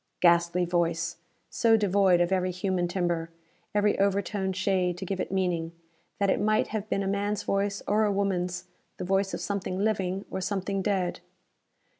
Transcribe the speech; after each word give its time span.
Ghastly 0.19 0.65
voice! 0.65 1.17
So 1.51 1.77
devoid 1.77 2.21
of 2.21 2.31
every 2.31 2.49
human 2.51 2.87
timbre, 2.87 3.29
every 3.75 3.99
overtone 3.99 4.51
shade 4.51 4.97
to 4.97 5.05
give 5.05 5.19
it 5.19 5.31
meaning, 5.31 5.73
that 6.17 6.31
it 6.31 6.41
might 6.41 6.69
have 6.69 6.89
been 6.89 7.03
a 7.03 7.07
man's 7.07 7.43
voice, 7.43 7.83
or 7.87 8.03
a 8.03 8.11
woman's, 8.11 8.65
the 8.97 9.05
voice 9.05 9.35
of 9.35 9.41
something 9.41 9.77
living, 9.77 10.25
or 10.31 10.41
something 10.41 10.81
dead. 10.81 11.19